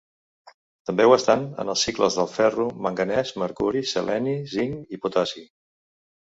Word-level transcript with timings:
També 0.89 1.03
ho 1.09 1.11
estan 1.17 1.43
en 1.63 1.69
els 1.73 1.83
cicles 1.87 2.17
del 2.19 2.29
ferro, 2.37 2.65
manganès, 2.87 3.35
mercuri, 3.43 3.85
seleni, 3.93 4.35
zinc 4.55 4.99
i 4.99 5.01
potassi. 5.05 5.47